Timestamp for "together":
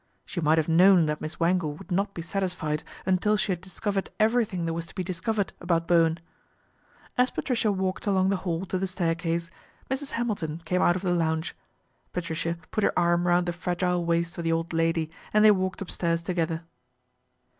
16.23-16.63